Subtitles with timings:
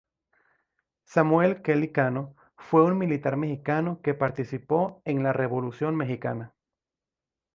[1.03, 6.55] Samuel Kelly Cano fue un militar mexicano que participó en la Revolución mexicana.